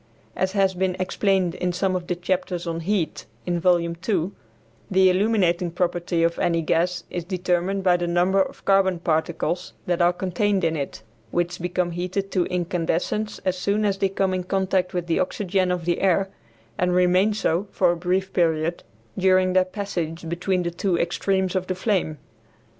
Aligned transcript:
As 0.35 0.53
has 0.53 0.73
been 0.73 0.95
explained 0.97 1.53
in 1.53 1.71
some 1.73 1.95
of 1.95 2.07
the 2.07 2.15
chapters 2.15 2.65
on 2.65 2.79
heat, 2.79 3.27
in 3.45 3.59
Volume 3.59 3.95
II, 4.09 4.31
the 4.89 5.11
illuminating 5.11 5.69
property 5.69 6.23
of 6.23 6.39
any 6.39 6.63
gas 6.63 7.03
is 7.11 7.23
determined 7.23 7.83
by 7.83 7.97
the 7.97 8.07
number 8.07 8.41
of 8.41 8.65
carbon 8.65 8.97
particles 8.97 9.73
that 9.85 10.01
are 10.01 10.11
contained 10.11 10.63
in 10.63 10.75
it, 10.75 11.03
which 11.29 11.61
become 11.61 11.91
heated 11.91 12.31
to 12.31 12.45
incandescence 12.45 13.37
as 13.45 13.59
soon 13.59 13.85
as 13.85 13.99
they 13.99 14.09
come 14.09 14.33
in 14.33 14.43
contact 14.43 14.91
with 14.95 15.05
the 15.05 15.19
oxygen 15.19 15.69
of 15.71 15.85
the 15.85 16.01
air, 16.01 16.29
and 16.79 16.95
remain 16.95 17.31
so, 17.31 17.67
for 17.69 17.91
a 17.91 17.95
brief 17.95 18.33
period, 18.33 18.81
during 19.15 19.53
their 19.53 19.65
passage 19.65 20.27
between 20.27 20.63
the 20.63 20.71
two 20.71 20.97
extremes 20.97 21.55
of 21.55 21.67
the 21.67 21.75
flame. 21.75 22.17